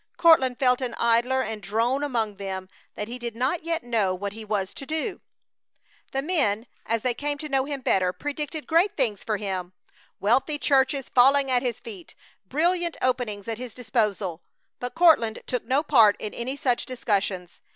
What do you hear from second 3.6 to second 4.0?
yet